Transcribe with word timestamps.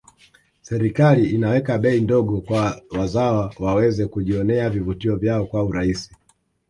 serikali 0.61 1.29
inaweka 1.29 1.77
bei 1.77 2.01
ndogo 2.01 2.41
kwa 2.41 2.81
wazawa 2.91 3.53
waweze 3.59 4.07
kujionea 4.07 4.69
vivutio 4.69 5.15
vyao 5.15 5.45
kwa 5.45 5.63
urahisi 5.63 6.11